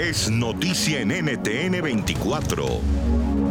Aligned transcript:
Es 0.00 0.30
noticia 0.30 1.02
en 1.02 1.10
NTN 1.10 1.82
24. 1.82 2.64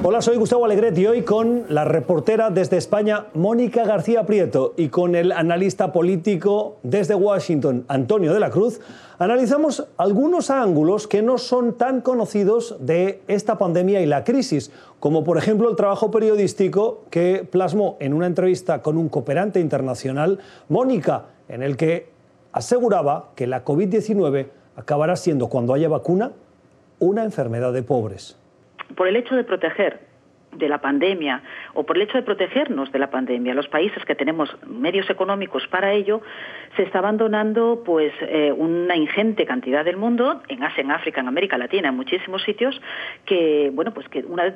Hola, 0.02 0.20
soy 0.20 0.38
Gustavo 0.38 0.66
Alegret 0.66 0.98
y 0.98 1.05
hoy 1.05 1.22
con 1.22 1.66
la 1.70 1.85
reportera 1.85 2.49
desde 2.49 2.77
España, 2.77 3.27
Mónica 3.35 3.85
García 3.85 4.25
Prieto, 4.25 4.73
y 4.75 4.88
con 4.89 5.13
el 5.13 5.31
analista 5.31 5.91
político 5.91 6.77
desde 6.81 7.13
Washington, 7.13 7.85
Antonio 7.88 8.34
de 8.34 8.39
la 8.39 8.49
Cruz, 8.49 8.81
analizamos 9.20 9.85
algunos 9.98 10.49
ángulos 10.49 11.05
que 11.05 11.22
no 11.22 11.38
son 11.38 11.77
tan 11.77 12.02
conocidos 12.02 12.77
de 12.80 13.22
esta 13.27 13.59
pandemia 13.59 14.02
y 14.02 14.08
la 14.08 14.23
crisis, 14.23 14.72
como 15.00 15.23
por 15.23 15.38
ejemplo 15.38 15.70
el 15.70 15.75
trabajo 15.75 16.09
periodístico 16.09 17.03
que 17.11 17.47
plasmó 17.47 17.95
en 18.00 18.16
una 18.16 18.25
entrevista 18.25 18.81
con 18.81 18.97
un 18.97 19.08
cooperante 19.09 19.59
internacional, 19.59 20.39
Mónica, 20.67 21.25
en 21.47 21.61
el 21.61 21.77
que 21.77 22.09
aseguraba 22.53 23.34
que 23.36 23.45
la 23.45 23.63
COVID-19 23.63 24.47
acabará 24.79 25.15
siendo, 25.17 25.49
cuando 25.49 25.73
haya 25.73 25.89
vacuna, 25.89 26.31
una 26.99 27.23
enfermedad 27.23 27.73
de 27.73 27.83
pobres. 27.83 28.39
Por 28.95 29.07
el 29.07 29.17
hecho 29.17 29.35
de 29.35 29.43
proteger 29.43 30.09
de 30.52 30.69
la 30.69 30.80
pandemia 30.80 31.42
o 31.73 31.86
por 31.86 31.97
el 31.97 32.03
hecho 32.03 32.17
de 32.17 32.23
protegernos 32.23 32.92
de 32.92 33.00
la 33.00 33.09
pandemia, 33.09 33.53
los 33.53 33.67
países 33.67 34.03
que 34.05 34.16
tenemos 34.16 34.50
medios 34.67 35.09
económicos 35.09 35.67
para 35.67 35.94
ello, 35.94 36.22
se 36.75 36.83
está 36.83 37.00
abandonando 37.00 37.83
pues 37.86 38.14
eh, 38.22 38.52
una 38.52 38.95
ingente 38.95 39.45
cantidad 39.45 39.86
del 39.86 39.97
mundo, 39.97 40.42
en 40.47 40.64
Asia, 40.64 40.81
en 40.81 40.92
África, 40.92 41.22
en 41.22 41.27
América 41.27 41.58
Latina, 41.58 41.89
en 41.89 41.95
muchísimos 41.95 42.42
sitios, 42.44 42.80
que 43.25 43.72
bueno 43.73 43.94
pues 43.94 44.08
que 44.09 44.20
una, 44.20 44.50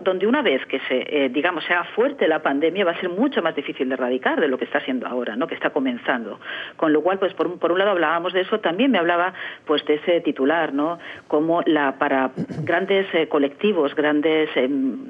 donde 0.00 0.26
una 0.26 0.42
vez 0.42 0.64
que 0.66 0.80
se 0.88 1.24
eh, 1.24 1.28
digamos 1.28 1.64
sea 1.64 1.84
fuerte 1.94 2.28
la 2.28 2.42
pandemia 2.42 2.84
va 2.84 2.92
a 2.92 3.00
ser 3.00 3.08
mucho 3.08 3.42
más 3.42 3.54
difícil 3.54 3.88
de 3.88 3.94
erradicar 3.94 4.40
de 4.40 4.48
lo 4.48 4.58
que 4.58 4.64
está 4.64 4.80
siendo 4.80 5.06
ahora, 5.06 5.36
¿no? 5.36 5.46
que 5.46 5.54
está 5.54 5.70
comenzando. 5.70 6.40
Con 6.76 6.92
lo 6.92 7.02
cual 7.02 7.18
pues 7.18 7.34
por 7.34 7.46
un, 7.46 7.58
por 7.58 7.72
un 7.72 7.78
lado 7.78 7.90
hablábamos 7.90 8.32
de 8.32 8.42
eso, 8.42 8.60
también 8.60 8.90
me 8.90 8.98
hablaba 8.98 9.32
pues 9.66 9.84
de 9.84 9.94
ese 9.94 10.20
titular, 10.20 10.72
¿no? 10.72 10.98
como 11.28 11.62
la 11.62 11.98
para 11.98 12.30
grandes 12.62 13.06
eh, 13.14 13.28
colectivos, 13.28 13.94
grandes 13.94 14.50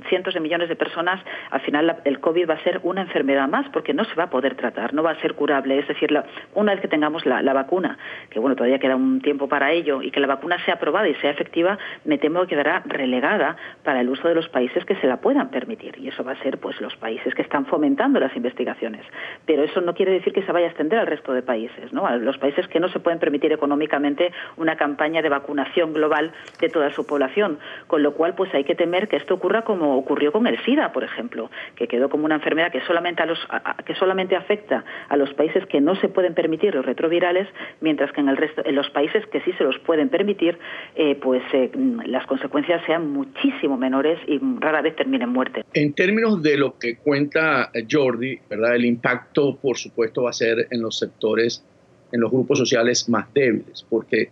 cientos 0.08 0.29
de 0.34 0.40
millones 0.40 0.68
de 0.68 0.76
personas, 0.76 1.20
al 1.50 1.60
final 1.60 1.96
el 2.04 2.20
COVID 2.20 2.48
va 2.48 2.54
a 2.54 2.62
ser 2.62 2.80
una 2.82 3.02
enfermedad 3.02 3.48
más 3.48 3.68
porque 3.70 3.94
no 3.94 4.04
se 4.04 4.14
va 4.14 4.24
a 4.24 4.30
poder 4.30 4.54
tratar, 4.54 4.94
no 4.94 5.02
va 5.02 5.12
a 5.12 5.20
ser 5.20 5.34
curable. 5.34 5.78
Es 5.78 5.88
decir, 5.88 6.10
una 6.54 6.72
vez 6.72 6.80
que 6.80 6.88
tengamos 6.88 7.26
la, 7.26 7.52
vacuna, 7.52 7.98
que 8.30 8.38
bueno, 8.38 8.56
todavía 8.56 8.78
queda 8.78 8.96
un 8.96 9.20
tiempo 9.20 9.48
para 9.48 9.72
ello, 9.72 10.02
y 10.02 10.10
que 10.10 10.20
la 10.20 10.26
vacuna 10.26 10.62
sea 10.64 10.74
aprobada 10.74 11.08
y 11.08 11.14
sea 11.16 11.30
efectiva, 11.30 11.78
me 12.04 12.18
temo 12.18 12.42
que 12.42 12.50
quedará 12.50 12.82
relegada 12.86 13.56
para 13.84 14.00
el 14.00 14.08
uso 14.08 14.28
de 14.28 14.34
los 14.34 14.48
países 14.48 14.84
que 14.84 14.96
se 14.96 15.06
la 15.06 15.18
puedan 15.18 15.50
permitir. 15.50 15.98
Y 15.98 16.08
eso 16.08 16.24
va 16.24 16.32
a 16.32 16.42
ser 16.42 16.58
pues 16.58 16.80
los 16.80 16.96
países 16.96 17.34
que 17.34 17.42
están 17.42 17.66
fomentando 17.66 18.20
las 18.20 18.34
investigaciones. 18.36 19.04
Pero 19.46 19.62
eso 19.62 19.80
no 19.80 19.94
quiere 19.94 20.12
decir 20.12 20.32
que 20.32 20.42
se 20.42 20.52
vaya 20.52 20.66
a 20.66 20.68
extender 20.68 20.98
al 20.98 21.06
resto 21.06 21.32
de 21.32 21.42
países, 21.42 21.92
¿no? 21.92 22.06
A 22.06 22.16
los 22.16 22.38
países 22.38 22.68
que 22.68 22.80
no 22.80 22.88
se 22.88 23.00
pueden 23.00 23.18
permitir 23.18 23.52
económicamente 23.52 24.32
una 24.56 24.76
campaña 24.76 25.22
de 25.22 25.28
vacunación 25.28 25.92
global 25.92 26.32
de 26.60 26.68
toda 26.68 26.90
su 26.90 27.06
población. 27.06 27.58
Con 27.86 28.02
lo 28.02 28.14
cual, 28.14 28.34
pues 28.34 28.52
hay 28.54 28.64
que 28.64 28.74
temer 28.74 29.08
que 29.08 29.16
esto 29.16 29.34
ocurra 29.34 29.62
como 29.62 29.96
ocurrió 29.96 30.19
con 30.28 30.46
el 30.46 30.58
SIDA, 30.64 30.92
por 30.92 31.04
ejemplo, 31.04 31.50
que 31.74 31.88
quedó 31.88 32.08
como 32.08 32.26
una 32.26 32.36
enfermedad 32.36 32.70
que 32.70 32.80
solamente, 32.82 33.22
a 33.22 33.26
los, 33.26 33.38
que 33.86 33.94
solamente 33.94 34.36
afecta 34.36 34.84
a 35.08 35.16
los 35.16 35.32
países 35.34 35.64
que 35.66 35.80
no 35.80 35.96
se 35.96 36.08
pueden 36.08 36.34
permitir 36.34 36.74
los 36.74 36.84
retrovirales, 36.84 37.48
mientras 37.80 38.12
que 38.12 38.20
en, 38.20 38.28
el 38.28 38.36
resto, 38.36 38.62
en 38.64 38.74
los 38.74 38.90
países 38.90 39.26
que 39.26 39.40
sí 39.40 39.52
se 39.52 39.64
los 39.64 39.78
pueden 39.78 40.08
permitir, 40.08 40.58
eh, 40.94 41.16
pues 41.16 41.42
eh, 41.52 41.70
las 42.04 42.26
consecuencias 42.26 42.82
sean 42.86 43.10
muchísimo 43.10 43.76
menores 43.76 44.18
y 44.26 44.38
rara 44.58 44.82
vez 44.82 44.96
terminen 44.96 45.28
en 45.28 45.28
muerte. 45.30 45.64
En 45.74 45.92
términos 45.94 46.42
de 46.42 46.56
lo 46.56 46.78
que 46.78 46.96
cuenta 46.96 47.70
Jordi, 47.90 48.38
¿verdad? 48.48 48.76
el 48.76 48.84
impacto, 48.84 49.56
por 49.56 49.76
supuesto, 49.76 50.24
va 50.24 50.30
a 50.30 50.34
ser 50.34 50.68
en 50.70 50.82
los 50.82 50.98
sectores, 50.98 51.64
en 52.12 52.20
los 52.20 52.30
grupos 52.30 52.58
sociales 52.58 53.08
más 53.08 53.32
débiles, 53.32 53.86
porque 53.88 54.30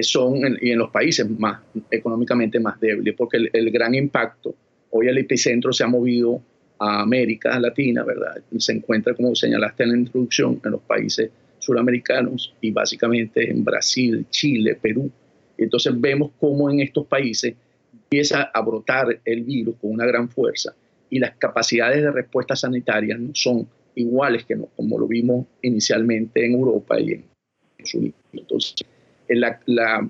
son 0.00 0.38
y 0.60 0.70
en 0.70 0.78
los 0.78 0.90
países 0.90 1.28
más 1.38 1.60
económicamente 1.90 2.58
más 2.58 2.80
débiles, 2.80 3.14
porque 3.16 3.36
el 3.52 3.70
gran 3.70 3.94
impacto 3.94 4.54
Hoy 4.94 5.08
el 5.08 5.18
epicentro 5.18 5.72
se 5.72 5.84
ha 5.84 5.86
movido 5.86 6.42
a 6.78 7.00
América 7.00 7.58
Latina, 7.58 8.04
¿verdad? 8.04 8.42
Se 8.58 8.72
encuentra, 8.72 9.14
como 9.14 9.34
señalaste 9.34 9.84
en 9.84 9.90
la 9.90 9.98
introducción, 9.98 10.60
en 10.62 10.70
los 10.70 10.82
países 10.82 11.30
suramericanos 11.58 12.54
y 12.60 12.70
básicamente 12.72 13.50
en 13.50 13.64
Brasil, 13.64 14.26
Chile, 14.30 14.76
Perú. 14.80 15.10
entonces 15.56 15.98
vemos 15.98 16.32
cómo 16.38 16.68
en 16.70 16.80
estos 16.80 17.06
países 17.06 17.54
empieza 17.92 18.50
a 18.52 18.60
brotar 18.60 19.20
el 19.24 19.42
virus 19.44 19.76
con 19.80 19.92
una 19.92 20.04
gran 20.04 20.28
fuerza 20.28 20.74
y 21.08 21.18
las 21.18 21.36
capacidades 21.36 22.02
de 22.02 22.10
respuesta 22.10 22.56
sanitaria 22.56 23.16
no 23.16 23.30
son 23.32 23.68
iguales 23.94 24.44
que 24.44 24.56
no, 24.56 24.66
como 24.76 24.98
lo 24.98 25.06
vimos 25.06 25.46
inicialmente 25.62 26.44
en 26.44 26.52
Europa 26.52 27.00
y 27.00 27.12
en 27.12 27.24
Estados 27.78 27.94
Unidos. 27.94 28.16
Entonces, 28.32 28.74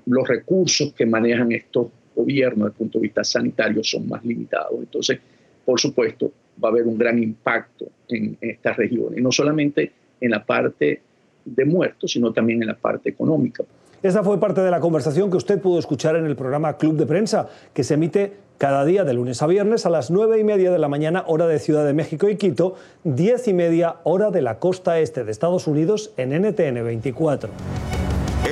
los 0.05 0.27
recursos 0.27 0.93
que 0.93 1.05
manejan 1.05 1.51
estos 1.51 1.87
gobierno 2.15 2.65
desde 2.65 2.73
el 2.73 2.77
punto 2.77 2.99
de 2.99 3.03
vista 3.03 3.23
sanitario 3.23 3.83
son 3.83 4.07
más 4.07 4.23
limitados. 4.23 4.79
Entonces, 4.79 5.19
por 5.65 5.79
supuesto, 5.79 6.31
va 6.63 6.69
a 6.69 6.71
haber 6.71 6.85
un 6.87 6.97
gran 6.97 7.21
impacto 7.21 7.87
en, 8.07 8.37
estas 8.41 8.77
regiones, 8.77 9.21
no 9.21 9.31
solamente 9.31 9.91
en 10.19 10.31
la 10.31 10.43
parte 10.43 11.01
de 11.45 11.65
muertos, 11.65 12.11
sino 12.11 12.31
también 12.31 12.61
en 12.61 12.67
la 12.67 12.75
parte 12.75 13.09
económica. 13.09 13.63
Esta 14.01 14.23
fue 14.23 14.39
parte 14.39 14.61
de 14.61 14.69
la 14.69 14.81
conversación 14.81 15.31
que 15.31 15.37
usted 15.37 15.61
pudo 15.61 15.79
escuchar 15.79 16.15
en 16.17 16.25
el 16.25 16.35
programa 16.35 16.77
Club 16.77 16.97
de 16.97 17.05
Prensa, 17.05 17.47
que 17.73 17.83
se 17.83 17.93
emite 17.93 18.33
cada 18.57 18.85
día 18.85 19.03
de 19.03 19.13
lunes 19.13 19.41
a 19.41 19.47
viernes 19.47 19.85
a 19.85 19.89
las 19.89 20.11
nueve 20.11 20.39
y 20.39 20.43
media 20.43 20.71
de 20.71 20.79
la 20.79 20.89
mañana, 20.89 21.23
hora 21.27 21.47
de 21.47 21.59
Ciudad 21.59 21.85
de 21.85 21.93
México 21.93 22.29
y 22.29 22.35
Quito, 22.35 22.75
diez 23.03 23.47
y 23.47 23.53
media, 23.53 23.97
hora 24.03 24.29
de 24.29 24.41
la 24.41 24.59
costa 24.59 24.99
este 24.99 25.23
de 25.23 25.31
Estados 25.31 25.67
Unidos 25.67 26.11
en 26.17 26.31
NTN 26.31 26.83
24. 26.83 27.49